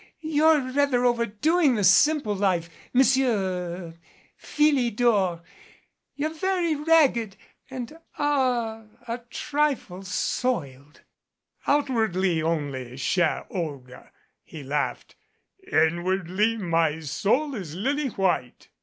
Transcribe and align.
Ugh! 0.01 0.07
You're 0.31 0.61
rather 0.71 1.05
overdoing 1.05 1.75
the 1.75 1.83
simple 1.83 2.33
life, 2.33 2.71
Monsieur 2.91 3.89
er 3.89 3.93
Philidor. 4.35 5.43
You're 6.15 6.33
very 6.33 6.73
ragged 6.75 7.37
and 7.69 7.99
ah 8.17 8.85
a 9.07 9.19
trifle 9.29 10.01
soiled." 10.01 11.01
"Outwardly 11.67 12.41
only, 12.41 12.97
chere 12.97 13.45
Olga," 13.51 14.11
he 14.43 14.63
laughed. 14.63 15.13
"Inwardly 15.71 16.57
my 16.57 17.01
soul 17.01 17.53
is 17.53 17.75
lily 17.75 18.07
white." 18.07 18.69